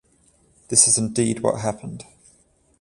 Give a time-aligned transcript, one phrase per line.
[0.69, 2.05] This is indeed what happened.